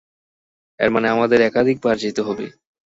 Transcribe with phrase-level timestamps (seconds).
[0.79, 2.45] এর মানে আমাদের একাধিক বার যেতে হবে।